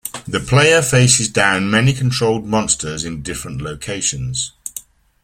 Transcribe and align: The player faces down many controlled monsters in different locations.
The 0.27 0.39
player 0.39 0.81
faces 0.81 1.27
down 1.29 1.69
many 1.69 1.93
controlled 1.93 2.47
monsters 2.47 3.05
in 3.05 3.21
different 3.21 3.61
locations. 3.61 4.51